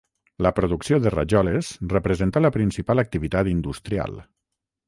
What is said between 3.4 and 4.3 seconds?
industrial.